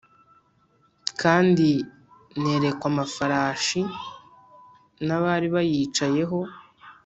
[1.21, 1.67] Kandi
[2.41, 3.81] nerekwa amafarashi
[5.05, 6.39] n’abari bayicayeho.